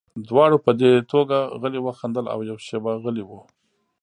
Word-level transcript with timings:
دواړو 0.29 0.57
په 0.65 0.71
دې 0.79 0.91
ټوکه 1.09 1.39
غلي 1.61 1.79
وخندل 1.83 2.25
او 2.33 2.39
یوه 2.49 2.61
شېبه 2.67 2.91
غلي 3.03 3.23
وو 3.25 3.39